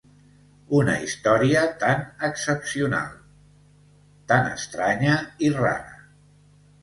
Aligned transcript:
Una 0.77 0.93
història 1.07 1.59
tan 1.83 1.99
excepcional, 2.29 3.11
tan 4.33 4.49
estranya 4.53 5.19
i 5.49 5.53
rara 5.61 6.01